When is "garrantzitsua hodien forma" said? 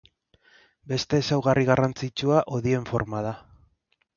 1.67-3.25